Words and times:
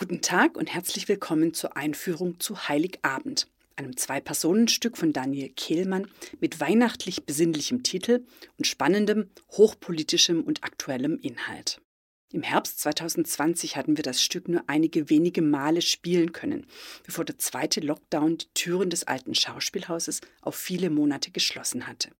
Guten 0.00 0.22
Tag 0.22 0.56
und 0.56 0.72
herzlich 0.72 1.08
willkommen 1.08 1.52
zur 1.52 1.76
Einführung 1.76 2.40
zu 2.40 2.68
Heiligabend, 2.68 3.48
einem 3.76 3.98
Zwei-Personen-Stück 3.98 4.96
von 4.96 5.12
Daniel 5.12 5.50
Kehlmann 5.50 6.06
mit 6.40 6.58
weihnachtlich 6.58 7.26
besinnlichem 7.26 7.82
Titel 7.82 8.24
und 8.56 8.66
spannendem, 8.66 9.28
hochpolitischem 9.50 10.42
und 10.42 10.64
aktuellem 10.64 11.18
Inhalt. 11.18 11.82
Im 12.32 12.42
Herbst 12.42 12.80
2020 12.80 13.76
hatten 13.76 13.98
wir 13.98 14.02
das 14.02 14.22
Stück 14.22 14.48
nur 14.48 14.64
einige 14.68 15.10
wenige 15.10 15.42
Male 15.42 15.82
spielen 15.82 16.32
können, 16.32 16.66
bevor 17.04 17.26
der 17.26 17.36
zweite 17.36 17.80
Lockdown 17.80 18.38
die 18.38 18.48
Türen 18.54 18.88
des 18.88 19.06
alten 19.06 19.34
Schauspielhauses 19.34 20.22
auf 20.40 20.54
viele 20.54 20.88
Monate 20.88 21.30
geschlossen 21.30 21.86
hatte. 21.86 22.10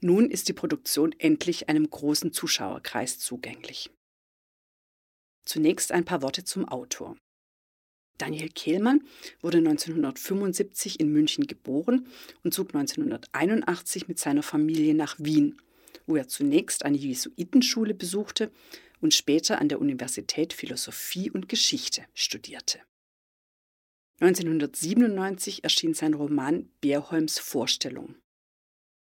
Nun 0.00 0.30
ist 0.30 0.48
die 0.48 0.52
Produktion 0.52 1.12
endlich 1.18 1.68
einem 1.68 1.90
großen 1.90 2.32
Zuschauerkreis 2.32 3.18
zugänglich. 3.18 3.90
Zunächst 5.46 5.92
ein 5.92 6.04
paar 6.04 6.20
Worte 6.22 6.44
zum 6.44 6.68
Autor. 6.68 7.16
Daniel 8.18 8.48
Kehlmann 8.48 9.04
wurde 9.40 9.58
1975 9.58 11.00
in 11.00 11.12
München 11.12 11.46
geboren 11.46 12.06
und 12.42 12.52
zog 12.52 12.74
1981 12.74 14.08
mit 14.08 14.18
seiner 14.18 14.42
Familie 14.42 14.94
nach 14.94 15.16
Wien, 15.18 15.60
wo 16.06 16.16
er 16.16 16.28
zunächst 16.28 16.84
eine 16.84 16.96
Jesuitenschule 16.96 17.94
besuchte 17.94 18.50
und 19.00 19.14
später 19.14 19.60
an 19.60 19.68
der 19.68 19.80
Universität 19.80 20.52
Philosophie 20.52 21.30
und 21.30 21.48
Geschichte 21.48 22.04
studierte. 22.12 22.80
1997 24.20 25.62
erschien 25.62 25.94
sein 25.94 26.14
Roman 26.14 26.70
Beerholms 26.80 27.38
Vorstellung. 27.38 28.16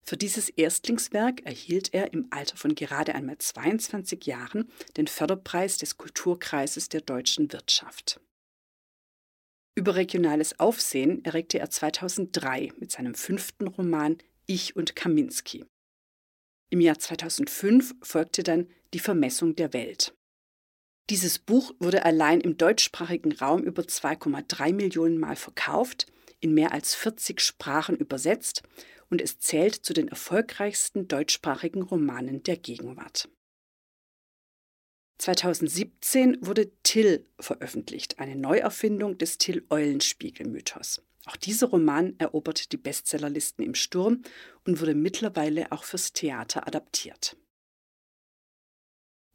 Für 0.08 0.18
dieses 0.18 0.50
Erstlingswerk 0.50 1.44
erhielt 1.48 1.94
er 1.94 2.14
im 2.14 2.28
Alter 2.30 2.58
von 2.58 2.76
gerade 2.76 3.16
einmal 3.16 3.40
22 3.40 4.26
Jahren 4.28 4.70
den 4.98 5.08
Förderpreis 5.08 5.80
des 5.80 5.98
Kulturkreises 5.98 6.90
der 6.90 7.02
deutschen 7.02 7.52
Wirtschaft. 7.52 8.22
Überregionales 9.74 10.60
Aufsehen 10.60 11.26
erregte 11.26 11.58
er 11.58 11.72
2003 11.72 12.72
mit 12.80 12.92
seinem 12.92 13.16
fünften 13.16 13.68
Roman 13.68 14.20
Ich 14.46 14.76
und 14.76 14.96
Kaminski. 14.96 15.66
Im 16.70 16.82
Jahr 16.82 17.00
2005 17.00 17.96
folgte 18.04 18.44
dann 18.44 18.68
Die 18.94 19.00
Vermessung 19.00 19.56
der 19.56 19.74
Welt. 19.74 20.14
Dieses 21.10 21.40
Buch 21.40 21.74
wurde 21.80 22.06
allein 22.06 22.42
im 22.42 22.58
deutschsprachigen 22.58 23.32
Raum 23.34 23.64
über 23.64 23.84
2,3 23.84 24.74
Millionen 24.74 25.18
Mal 25.18 25.36
verkauft, 25.36 26.08
in 26.40 26.54
mehr 26.54 26.74
als 26.74 26.94
40 26.94 27.42
Sprachen 27.42 27.96
übersetzt 27.96 28.64
und 29.10 29.22
es 29.22 29.40
zählt 29.40 29.76
zu 29.76 29.94
den 29.94 30.08
erfolgreichsten 30.08 31.08
deutschsprachigen 31.08 31.82
Romanen 31.82 32.44
der 32.44 32.58
Gegenwart. 32.58 33.30
2017 35.18 36.40
wurde 36.42 36.72
Till 36.84 37.26
veröffentlicht, 37.40 38.20
eine 38.20 38.36
Neuerfindung 38.36 39.18
des 39.18 39.38
Till-Eulenspiegel-Mythos. 39.38 41.02
Auch 41.26 41.38
dieser 41.38 41.68
Roman 41.68 42.16
eroberte 42.20 42.68
die 42.70 42.78
Bestsellerlisten 42.78 43.66
im 43.66 43.76
Sturm 43.76 44.22
und 44.66 44.82
wurde 44.82 44.94
mittlerweile 44.94 45.72
auch 45.72 45.84
fürs 45.84 46.14
Theater 46.14 46.68
adaptiert. 46.68 47.38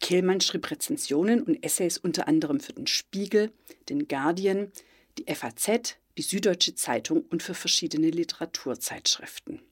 Kehlmann 0.01 0.41
schrieb 0.41 0.71
Rezensionen 0.71 1.43
und 1.43 1.63
Essays 1.63 1.99
unter 1.99 2.27
anderem 2.27 2.61
für 2.61 2.73
den 2.73 2.87
Spiegel, 2.87 3.53
den 3.89 4.09
Guardian, 4.09 4.73
die 5.19 5.33
FAZ, 5.33 5.99
die 6.17 6.23
Süddeutsche 6.23 6.75
Zeitung 6.75 7.23
und 7.31 7.43
für 7.43 7.55
verschiedene 7.55 8.11
Literaturzeitschriften. 8.11 9.63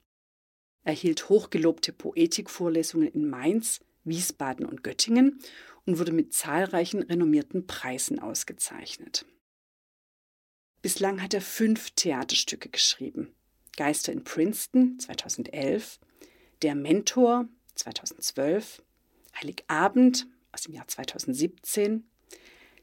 Er 0.83 0.93
hielt 0.93 1.29
hochgelobte 1.29 1.91
Poetikvorlesungen 1.91 3.09
in 3.09 3.29
Mainz, 3.29 3.81
Wiesbaden 4.03 4.65
und 4.65 4.83
Göttingen 4.83 5.39
und 5.85 5.99
wurde 5.99 6.11
mit 6.11 6.33
zahlreichen 6.33 7.03
renommierten 7.03 7.67
Preisen 7.67 8.19
ausgezeichnet. 8.19 9.25
Bislang 10.81 11.21
hat 11.21 11.33
er 11.33 11.41
fünf 11.41 11.91
Theaterstücke 11.91 12.69
geschrieben. 12.69 13.35
Geister 13.75 14.11
in 14.11 14.23
Princeton 14.23 14.97
2011, 14.99 15.99
Der 16.61 16.75
Mentor 16.75 17.47
2012, 17.75 18.81
Heiligabend 19.41 20.27
aus 20.51 20.63
dem 20.63 20.73
Jahr 20.73 20.87
2017, 20.87 22.09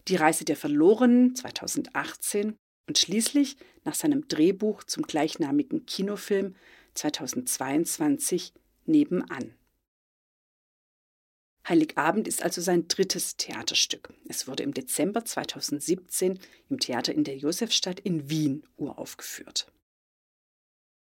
Die 0.09 0.17
Reise 0.17 0.45
der 0.45 0.57
Verlorenen 0.57 1.35
2018 1.35 2.57
und 2.87 2.99
schließlich 2.99 3.57
nach 3.85 3.95
seinem 3.95 4.29
Drehbuch 4.29 4.85
zum 4.85 5.05
gleichnamigen 5.05 5.87
Kinofilm 5.87 6.55
2022 6.95 8.53
nebenan. 8.87 9.55
Heiligabend 11.69 12.29
ist 12.29 12.43
also 12.43 12.61
sein 12.61 12.87
drittes 12.87 13.37
Theaterstück. 13.37 14.15
Es 14.29 14.47
wurde 14.47 14.63
im 14.63 14.73
Dezember 14.73 15.25
2017 15.25 16.39
im 16.69 16.79
Theater 16.79 17.13
in 17.13 17.25
der 17.25 17.37
Josefstadt 17.37 17.99
in 18.01 18.31
Wien 18.31 18.63
uraufgeführt. 18.77 19.67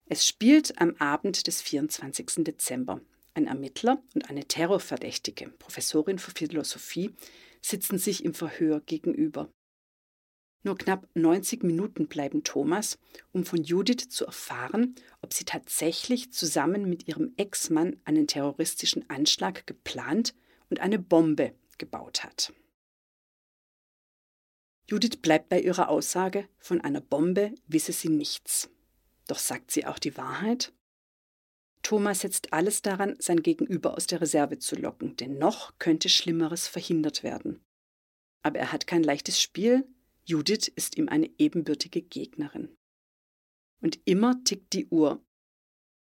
Es 0.06 0.28
spielt 0.28 0.78
am 0.78 0.94
Abend 0.96 1.46
des 1.46 1.62
24. 1.62 2.44
Dezember. 2.44 3.00
Ein 3.32 3.46
Ermittler 3.46 4.02
und 4.14 4.28
eine 4.28 4.44
Terrorverdächtige, 4.44 5.48
Professorin 5.58 6.18
für 6.18 6.32
Philosophie, 6.32 7.14
sitzen 7.62 7.96
sich 7.96 8.22
im 8.22 8.34
Verhör 8.34 8.80
gegenüber. 8.80 9.48
Nur 10.64 10.78
knapp 10.78 11.08
90 11.14 11.64
Minuten 11.64 12.06
bleiben 12.06 12.44
Thomas, 12.44 12.98
um 13.32 13.44
von 13.44 13.64
Judith 13.64 14.08
zu 14.08 14.24
erfahren, 14.26 14.94
ob 15.20 15.32
sie 15.32 15.44
tatsächlich 15.44 16.32
zusammen 16.32 16.88
mit 16.88 17.08
ihrem 17.08 17.32
Ex-Mann 17.36 17.96
einen 18.04 18.28
terroristischen 18.28 19.08
Anschlag 19.10 19.66
geplant 19.66 20.34
und 20.70 20.80
eine 20.80 21.00
Bombe 21.00 21.54
gebaut 21.78 22.22
hat. 22.22 22.52
Judith 24.88 25.16
bleibt 25.20 25.48
bei 25.48 25.60
ihrer 25.60 25.88
Aussage, 25.88 26.48
von 26.58 26.80
einer 26.80 27.00
Bombe 27.00 27.54
wisse 27.66 27.92
sie 27.92 28.08
nichts. 28.08 28.70
Doch 29.26 29.38
sagt 29.38 29.70
sie 29.70 29.86
auch 29.86 29.98
die 29.98 30.16
Wahrheit? 30.16 30.72
Thomas 31.82 32.20
setzt 32.20 32.52
alles 32.52 32.82
daran, 32.82 33.16
sein 33.18 33.42
Gegenüber 33.42 33.94
aus 33.96 34.06
der 34.06 34.20
Reserve 34.20 34.58
zu 34.58 34.76
locken, 34.76 35.16
denn 35.16 35.38
noch 35.38 35.78
könnte 35.78 36.08
Schlimmeres 36.08 36.68
verhindert 36.68 37.22
werden. 37.24 37.60
Aber 38.42 38.58
er 38.60 38.72
hat 38.72 38.86
kein 38.86 39.02
leichtes 39.02 39.40
Spiel, 39.40 39.84
Judith 40.32 40.72
ist 40.74 40.96
ihm 40.96 41.10
eine 41.10 41.30
ebenbürtige 41.36 42.00
Gegnerin. 42.00 42.74
Und 43.82 44.00
immer 44.06 44.42
tickt 44.44 44.72
die 44.72 44.86
Uhr. 44.86 45.22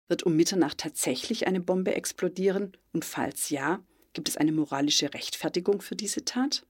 Wird 0.06 0.24
um 0.24 0.36
Mitternacht 0.36 0.76
tatsächlich 0.76 1.46
eine 1.46 1.62
Bombe 1.62 1.94
explodieren? 1.94 2.76
Und 2.92 3.06
falls 3.06 3.48
ja, 3.48 3.82
gibt 4.12 4.28
es 4.28 4.36
eine 4.36 4.52
moralische 4.52 5.14
Rechtfertigung 5.14 5.80
für 5.80 5.96
diese 5.96 6.26
Tat? 6.26 6.66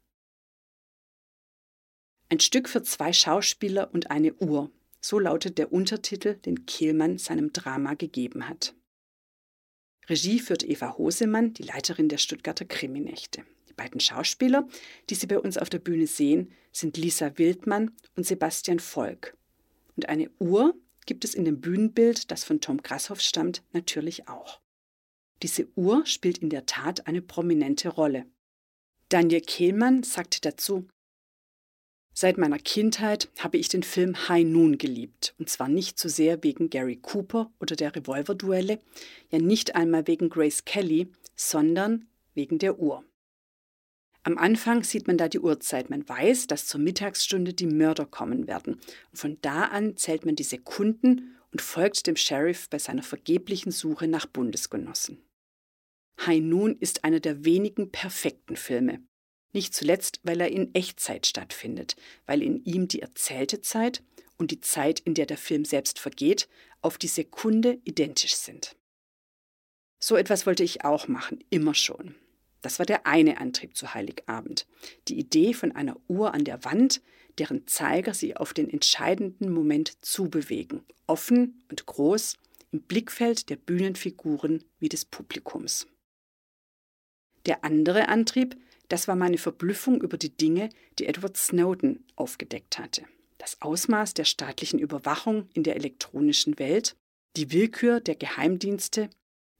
Ein 2.28 2.38
Stück 2.38 2.68
für 2.68 2.84
zwei 2.84 3.12
Schauspieler 3.12 3.92
und 3.92 4.12
eine 4.12 4.34
Uhr. 4.34 4.70
So 5.00 5.18
lautet 5.18 5.58
der 5.58 5.72
Untertitel, 5.72 6.36
den 6.36 6.64
Kehlmann 6.64 7.18
seinem 7.18 7.52
Drama 7.52 7.94
gegeben 7.94 8.48
hat. 8.48 8.76
Regie 10.08 10.38
führt 10.38 10.62
Eva 10.62 10.96
Hosemann, 10.96 11.54
die 11.54 11.64
Leiterin 11.64 12.08
der 12.08 12.18
Stuttgarter 12.18 12.66
Kriminächte 12.66 13.44
beiden 13.78 14.00
Schauspieler, 14.00 14.68
die 15.08 15.14
Sie 15.14 15.26
bei 15.26 15.38
uns 15.38 15.56
auf 15.56 15.70
der 15.70 15.78
Bühne 15.78 16.06
sehen, 16.06 16.52
sind 16.70 16.98
Lisa 16.98 17.38
Wildmann 17.38 17.92
und 18.14 18.26
Sebastian 18.26 18.80
Volk. 18.80 19.38
Und 19.96 20.10
eine 20.10 20.30
Uhr 20.38 20.74
gibt 21.06 21.24
es 21.24 21.34
in 21.34 21.46
dem 21.46 21.62
Bühnenbild, 21.62 22.30
das 22.30 22.44
von 22.44 22.60
Tom 22.60 22.82
Grasshoff 22.82 23.22
stammt, 23.22 23.62
natürlich 23.72 24.28
auch. 24.28 24.60
Diese 25.42 25.68
Uhr 25.74 26.04
spielt 26.04 26.38
in 26.38 26.50
der 26.50 26.66
Tat 26.66 27.06
eine 27.06 27.22
prominente 27.22 27.88
Rolle. 27.88 28.26
Daniel 29.08 29.40
Kehlmann 29.40 30.02
sagte 30.02 30.40
dazu, 30.42 30.86
Seit 32.20 32.36
meiner 32.36 32.58
Kindheit 32.58 33.30
habe 33.38 33.58
ich 33.58 33.68
den 33.68 33.84
Film 33.84 34.28
High 34.28 34.44
Noon 34.44 34.76
geliebt. 34.76 35.36
Und 35.38 35.48
zwar 35.48 35.68
nicht 35.68 36.00
so 36.00 36.08
sehr 36.08 36.42
wegen 36.42 36.68
Gary 36.68 36.96
Cooper 36.96 37.52
oder 37.60 37.76
der 37.76 37.94
Revolverduelle, 37.94 38.80
ja 39.30 39.38
nicht 39.38 39.76
einmal 39.76 40.08
wegen 40.08 40.28
Grace 40.28 40.64
Kelly, 40.64 41.12
sondern 41.36 42.08
wegen 42.34 42.58
der 42.58 42.80
Uhr. 42.80 43.04
Am 44.28 44.36
Anfang 44.36 44.82
sieht 44.82 45.06
man 45.06 45.16
da 45.16 45.26
die 45.26 45.40
Uhrzeit. 45.40 45.88
Man 45.88 46.06
weiß, 46.06 46.48
dass 46.48 46.66
zur 46.66 46.80
Mittagsstunde 46.80 47.54
die 47.54 47.64
Mörder 47.64 48.04
kommen 48.04 48.46
werden. 48.46 48.74
Und 48.74 49.16
von 49.16 49.38
da 49.40 49.62
an 49.62 49.96
zählt 49.96 50.26
man 50.26 50.36
die 50.36 50.42
Sekunden 50.42 51.34
und 51.50 51.62
folgt 51.62 52.06
dem 52.06 52.14
Sheriff 52.14 52.68
bei 52.68 52.78
seiner 52.78 53.02
vergeblichen 53.02 53.72
Suche 53.72 54.06
nach 54.06 54.26
Bundesgenossen. 54.26 55.24
High 56.26 56.42
Noon 56.42 56.76
ist 56.78 57.04
einer 57.04 57.20
der 57.20 57.46
wenigen 57.46 57.90
perfekten 57.90 58.56
Filme. 58.56 59.02
Nicht 59.54 59.72
zuletzt, 59.72 60.20
weil 60.24 60.42
er 60.42 60.52
in 60.52 60.74
Echtzeit 60.74 61.26
stattfindet, 61.26 61.96
weil 62.26 62.42
in 62.42 62.62
ihm 62.66 62.86
die 62.86 63.00
erzählte 63.00 63.62
Zeit 63.62 64.02
und 64.36 64.50
die 64.50 64.60
Zeit, 64.60 65.00
in 65.00 65.14
der 65.14 65.24
der 65.24 65.38
Film 65.38 65.64
selbst 65.64 65.98
vergeht, 65.98 66.50
auf 66.82 66.98
die 66.98 67.08
Sekunde 67.08 67.80
identisch 67.84 68.36
sind. 68.36 68.76
So 69.98 70.16
etwas 70.16 70.44
wollte 70.44 70.64
ich 70.64 70.84
auch 70.84 71.08
machen, 71.08 71.42
immer 71.48 71.72
schon. 71.74 72.14
Das 72.60 72.78
war 72.78 72.86
der 72.86 73.06
eine 73.06 73.38
Antrieb 73.38 73.76
zu 73.76 73.94
Heiligabend. 73.94 74.66
Die 75.08 75.18
Idee 75.18 75.54
von 75.54 75.72
einer 75.72 75.96
Uhr 76.08 76.34
an 76.34 76.44
der 76.44 76.64
Wand, 76.64 77.00
deren 77.38 77.66
Zeiger 77.66 78.14
sie 78.14 78.36
auf 78.36 78.52
den 78.52 78.68
entscheidenden 78.68 79.52
Moment 79.52 80.04
zubewegen. 80.04 80.82
Offen 81.06 81.62
und 81.70 81.86
groß, 81.86 82.36
im 82.72 82.82
Blickfeld 82.82 83.48
der 83.48 83.56
Bühnenfiguren 83.56 84.64
wie 84.78 84.88
des 84.88 85.04
Publikums. 85.04 85.86
Der 87.46 87.64
andere 87.64 88.08
Antrieb, 88.08 88.56
das 88.88 89.08
war 89.08 89.16
meine 89.16 89.38
Verblüffung 89.38 90.02
über 90.02 90.18
die 90.18 90.36
Dinge, 90.36 90.68
die 90.98 91.06
Edward 91.06 91.36
Snowden 91.36 92.04
aufgedeckt 92.16 92.78
hatte. 92.78 93.04
Das 93.38 93.62
Ausmaß 93.62 94.14
der 94.14 94.24
staatlichen 94.24 94.78
Überwachung 94.78 95.48
in 95.54 95.62
der 95.62 95.76
elektronischen 95.76 96.58
Welt, 96.58 96.96
die 97.36 97.52
Willkür 97.52 98.00
der 98.00 98.16
Geheimdienste, 98.16 99.08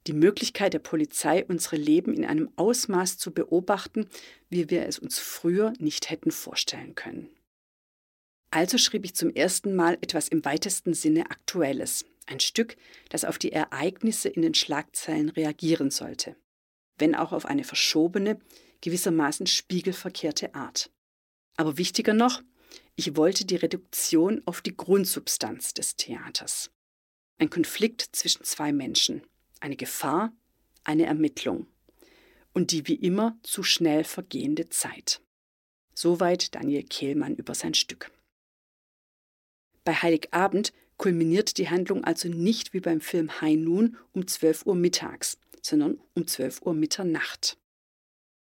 die 0.07 0.13
Möglichkeit 0.13 0.73
der 0.73 0.79
Polizei, 0.79 1.45
unsere 1.45 1.77
Leben 1.77 2.15
in 2.15 2.25
einem 2.25 2.51
Ausmaß 2.57 3.19
zu 3.19 3.33
beobachten, 3.33 4.09
wie 4.49 4.71
wir 4.71 4.87
es 4.87 4.99
uns 4.99 5.19
früher 5.19 5.73
nicht 5.79 6.11
hätten 6.11 6.31
vorstellen 6.31 6.95
können. 6.95 7.29
Also 8.51 8.79
schrieb 8.79 9.05
ich 9.05 9.15
zum 9.15 9.35
ersten 9.35 9.75
Mal 9.77 9.99
etwas 10.01 10.29
im 10.29 10.45
weitesten 10.45 10.95
Sinne 10.95 11.31
Aktuelles, 11.31 12.07
ein 12.27 12.41
Stück, 12.41 12.77
das 13.11 13.25
auf 13.25 13.39
die 13.39 13.53
Ereignisse 13.53 14.29
in 14.29 14.43
den 14.43 14.55
Schlagzeilen 14.55 15.29
reagieren 15.29 15.91
sollte, 15.91 16.37
wenn 16.97 17.15
auch 17.15 17.33
auf 17.33 17.47
eine 17.47 17.65
verschobene, 17.65 18.39
gewissermaßen 18.81 19.47
spiegelverkehrte 19.47 20.55
Art. 20.55 20.91
Aber 21.57 21.77
wichtiger 21.77 22.15
noch, 22.15 22.43
ich 22.97 23.17
wollte 23.17 23.45
die 23.45 23.57
Reduktion 23.57 24.43
auf 24.47 24.61
die 24.61 24.77
Grundsubstanz 24.77 25.75
des 25.75 25.97
Theaters. 25.97 26.71
Ein 27.39 27.51
Konflikt 27.51 28.03
zwischen 28.13 28.45
zwei 28.45 28.73
Menschen, 28.73 29.23
eine 29.61 29.77
Gefahr, 29.77 30.33
eine 30.85 31.07
Ermittlung 31.07 31.67
und 32.53 32.73
die 32.73 32.87
wie 32.89 32.95
immer 32.95 33.39
zu 33.43 33.63
schnell 33.63 34.05
vergehende 34.05 34.69
Zeit. 34.69 35.21
Soweit 35.95 36.55
Daniel 36.55 36.85
Kehlmann 36.85 37.37
über 37.37 37.55
sein 37.55 37.75
Stück. 37.75 38.11
Bei 39.85 39.95
Heiligabend 39.95 40.73
kulminiert 40.97 41.59
die 41.59 41.71
Handlung 41.71 42.05
also 42.05 42.29
nicht 42.29 42.75
wie 42.75 42.81
beim 42.81 43.01
Film 43.01 43.41
High 43.41 43.57
Noon 43.57 43.97
um 44.13 44.27
12 44.27 44.67
Uhr 44.67 44.75
mittags, 44.75 45.39
sondern 45.63 46.01
um 46.15 46.27
12 46.27 46.63
Uhr 46.63 46.75
Mitternacht. 46.75 47.57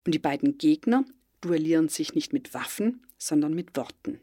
Und 0.06 0.14
die 0.14 0.20
beiden 0.20 0.58
Gegner 0.58 1.06
duellieren 1.42 1.90
sich 1.90 2.14
nicht 2.14 2.34
mit 2.34 2.54
Waffen, 2.54 3.06
sondern 3.18 3.54
mit 3.54 3.76
Worten. 3.76 4.20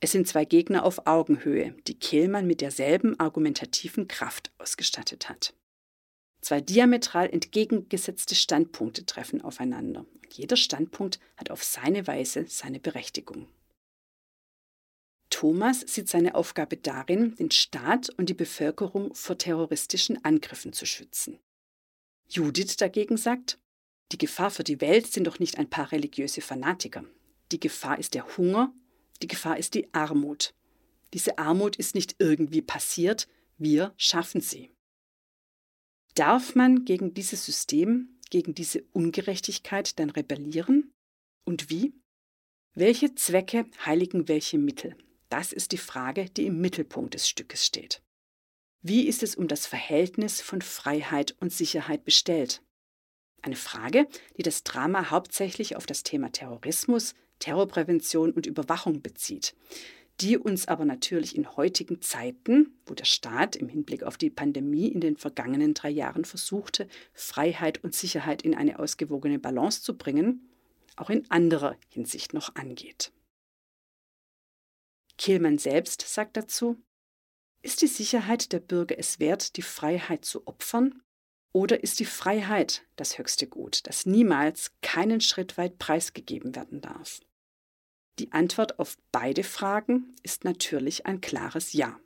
Es 0.00 0.12
sind 0.12 0.26
zwei 0.26 0.44
Gegner 0.44 0.84
auf 0.84 1.06
Augenhöhe, 1.06 1.74
die 1.86 1.98
Kehlmann 1.98 2.46
mit 2.46 2.62
derselben 2.62 3.20
argumentativen 3.20 4.08
Kraft 4.08 4.50
ausgestattet 4.58 5.28
hat. 5.28 5.54
Zwei 6.40 6.60
diametral 6.60 7.28
entgegengesetzte 7.28 8.34
Standpunkte 8.34 9.04
treffen 9.04 9.42
aufeinander. 9.42 10.06
Jeder 10.32 10.56
Standpunkt 10.56 11.20
hat 11.36 11.50
auf 11.50 11.62
seine 11.62 12.06
Weise 12.06 12.46
seine 12.48 12.80
Berechtigung. 12.80 13.48
Thomas 15.28 15.80
sieht 15.80 16.08
seine 16.08 16.34
Aufgabe 16.34 16.76
darin, 16.76 17.36
den 17.36 17.50
Staat 17.50 18.10
und 18.10 18.28
die 18.28 18.34
Bevölkerung 18.34 19.14
vor 19.14 19.38
terroristischen 19.38 20.24
Angriffen 20.24 20.72
zu 20.72 20.86
schützen. 20.86 21.38
Judith 22.28 22.76
dagegen 22.76 23.16
sagt, 23.16 23.58
die 24.12 24.18
Gefahr 24.18 24.50
für 24.50 24.64
die 24.64 24.80
Welt 24.80 25.06
sind 25.12 25.26
doch 25.26 25.38
nicht 25.38 25.58
ein 25.58 25.70
paar 25.70 25.92
religiöse 25.92 26.40
Fanatiker. 26.40 27.04
Die 27.52 27.60
Gefahr 27.60 27.98
ist 27.98 28.14
der 28.14 28.36
Hunger, 28.36 28.72
die 29.22 29.28
Gefahr 29.28 29.56
ist 29.56 29.74
die 29.74 29.92
Armut. 29.94 30.52
Diese 31.14 31.38
Armut 31.38 31.76
ist 31.76 31.94
nicht 31.94 32.16
irgendwie 32.18 32.62
passiert, 32.62 33.28
wir 33.56 33.92
schaffen 33.96 34.40
sie. 34.40 34.70
Darf 36.20 36.54
man 36.54 36.84
gegen 36.84 37.14
dieses 37.14 37.46
System, 37.46 38.18
gegen 38.28 38.54
diese 38.54 38.82
Ungerechtigkeit 38.92 39.98
dann 39.98 40.10
rebellieren? 40.10 40.92
Und 41.46 41.70
wie? 41.70 41.94
Welche 42.74 43.14
Zwecke 43.14 43.64
heiligen 43.86 44.28
welche 44.28 44.58
Mittel? 44.58 44.98
Das 45.30 45.50
ist 45.50 45.72
die 45.72 45.78
Frage, 45.78 46.26
die 46.28 46.44
im 46.44 46.60
Mittelpunkt 46.60 47.14
des 47.14 47.26
Stückes 47.26 47.64
steht. 47.64 48.02
Wie 48.82 49.08
ist 49.08 49.22
es 49.22 49.34
um 49.34 49.48
das 49.48 49.66
Verhältnis 49.66 50.42
von 50.42 50.60
Freiheit 50.60 51.36
und 51.40 51.54
Sicherheit 51.54 52.04
bestellt? 52.04 52.60
Eine 53.40 53.56
Frage, 53.56 54.06
die 54.36 54.42
das 54.42 54.62
Drama 54.62 55.08
hauptsächlich 55.08 55.74
auf 55.74 55.86
das 55.86 56.02
Thema 56.02 56.30
Terrorismus, 56.30 57.14
Terrorprävention 57.38 58.32
und 58.32 58.44
Überwachung 58.44 59.00
bezieht, 59.00 59.56
die 60.20 60.36
uns 60.36 60.68
aber 60.68 60.84
natürlich 60.84 61.34
in 61.34 61.56
heutigen 61.56 62.02
Zeiten, 62.02 62.78
wo 62.86 62.94
der 62.94 63.04
Staat 63.04 63.56
im 63.56 63.68
Hinblick 63.68 64.02
auf 64.02 64.18
die 64.18 64.30
Pandemie 64.30 64.88
in 64.88 65.00
den 65.00 65.16
vergangenen 65.16 65.74
drei 65.74 65.90
Jahren 65.90 66.24
versuchte, 66.24 66.88
Freiheit 67.12 67.82
und 67.82 67.94
Sicherheit 67.94 68.42
in 68.42 68.54
eine 68.54 68.78
ausgewogene 68.78 69.38
Balance 69.38 69.82
zu 69.82 69.96
bringen, 69.96 70.48
auch 70.96 71.10
in 71.10 71.30
anderer 71.30 71.76
Hinsicht 71.88 72.34
noch 72.34 72.54
angeht. 72.54 73.12
Kehlmann 75.16 75.58
selbst 75.58 76.02
sagt 76.02 76.36
dazu, 76.36 76.76
ist 77.62 77.82
die 77.82 77.88
Sicherheit 77.88 78.52
der 78.52 78.60
Bürger 78.60 78.98
es 78.98 79.20
wert, 79.20 79.56
die 79.56 79.62
Freiheit 79.62 80.24
zu 80.24 80.46
opfern? 80.46 81.02
Oder 81.52 81.82
ist 81.82 82.00
die 82.00 82.04
Freiheit 82.04 82.86
das 82.96 83.18
höchste 83.18 83.46
Gut, 83.46 83.86
das 83.86 84.06
niemals 84.06 84.72
keinen 84.82 85.20
Schritt 85.20 85.58
weit 85.58 85.78
preisgegeben 85.78 86.54
werden 86.54 86.80
darf? 86.80 87.20
Die 88.20 88.32
Antwort 88.32 88.78
auf 88.78 88.98
beide 89.12 89.42
Fragen 89.42 90.14
ist 90.22 90.44
natürlich 90.44 91.06
ein 91.06 91.22
klares 91.22 91.72
Ja. 91.72 91.98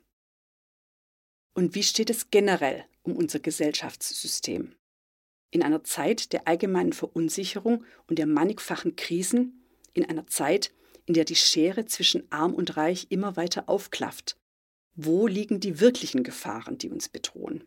Und 1.53 1.75
wie 1.75 1.83
steht 1.83 2.09
es 2.09 2.29
generell 2.31 2.85
um 3.03 3.17
unser 3.17 3.39
Gesellschaftssystem? 3.39 4.77
In 5.51 5.61
einer 5.61 5.83
Zeit 5.83 6.31
der 6.31 6.47
allgemeinen 6.47 6.93
Verunsicherung 6.93 7.83
und 8.07 8.17
der 8.17 8.27
mannigfachen 8.27 8.95
Krisen, 8.95 9.65
in 9.91 10.05
einer 10.05 10.25
Zeit, 10.27 10.73
in 11.05 11.15
der 11.15 11.25
die 11.25 11.35
Schere 11.35 11.85
zwischen 11.85 12.31
arm 12.31 12.53
und 12.53 12.77
reich 12.77 13.07
immer 13.09 13.35
weiter 13.35 13.67
aufklafft, 13.67 14.37
wo 14.93 15.27
liegen 15.27 15.59
die 15.59 15.81
wirklichen 15.81 16.23
Gefahren, 16.23 16.77
die 16.77 16.89
uns 16.89 17.09
bedrohen? 17.09 17.65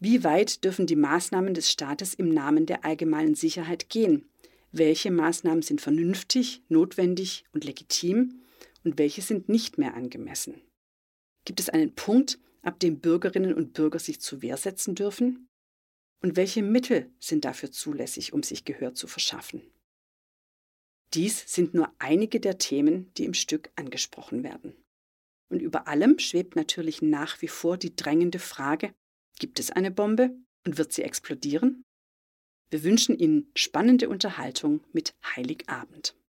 Wie 0.00 0.24
weit 0.24 0.64
dürfen 0.64 0.88
die 0.88 0.96
Maßnahmen 0.96 1.54
des 1.54 1.70
Staates 1.70 2.12
im 2.14 2.28
Namen 2.28 2.66
der 2.66 2.84
allgemeinen 2.84 3.36
Sicherheit 3.36 3.88
gehen? 3.88 4.31
Welche 4.72 5.10
Maßnahmen 5.10 5.62
sind 5.62 5.80
vernünftig, 5.80 6.62
notwendig 6.68 7.44
und 7.52 7.64
legitim 7.64 8.42
und 8.84 8.98
welche 8.98 9.22
sind 9.22 9.48
nicht 9.48 9.78
mehr 9.78 9.94
angemessen? 9.94 10.62
Gibt 11.44 11.60
es 11.60 11.68
einen 11.68 11.94
Punkt, 11.94 12.38
ab 12.62 12.80
dem 12.80 13.00
Bürgerinnen 13.00 13.54
und 13.54 13.74
Bürger 13.74 13.98
sich 13.98 14.20
zur 14.20 14.42
Wehr 14.42 14.56
setzen 14.56 14.94
dürfen? 14.94 15.48
Und 16.22 16.36
welche 16.36 16.62
Mittel 16.62 17.12
sind 17.18 17.44
dafür 17.44 17.70
zulässig, 17.70 18.32
um 18.32 18.42
sich 18.42 18.64
Gehör 18.64 18.94
zu 18.94 19.06
verschaffen? 19.06 19.62
Dies 21.12 21.52
sind 21.52 21.74
nur 21.74 21.92
einige 21.98 22.40
der 22.40 22.58
Themen, 22.58 23.12
die 23.14 23.24
im 23.24 23.34
Stück 23.34 23.70
angesprochen 23.76 24.42
werden. 24.42 24.74
Und 25.50 25.60
über 25.60 25.86
allem 25.86 26.18
schwebt 26.18 26.56
natürlich 26.56 27.02
nach 27.02 27.42
wie 27.42 27.48
vor 27.48 27.76
die 27.76 27.94
drängende 27.94 28.38
Frage, 28.38 28.94
Gibt 29.38 29.58
es 29.58 29.70
eine 29.70 29.90
Bombe 29.90 30.36
und 30.64 30.78
wird 30.78 30.92
sie 30.92 31.02
explodieren? 31.02 31.84
Wir 32.72 32.84
wünschen 32.84 33.18
Ihnen 33.18 33.48
spannende 33.54 34.08
Unterhaltung 34.08 34.80
mit 34.94 35.12
Heiligabend. 35.36 36.14